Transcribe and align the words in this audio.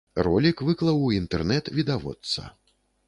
Ролік 0.27 0.63
выклаў 0.69 0.97
у 1.09 1.11
інтэрнэт 1.19 1.69
відавочца. 1.81 2.49